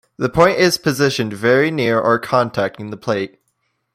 The 0.17 0.29
point 0.29 0.57
is 0.57 0.79
positioned 0.79 1.31
very 1.31 1.69
near 1.69 1.99
or 1.99 2.17
contacting 2.17 2.89
the 2.89 2.97
plate. 2.97 3.37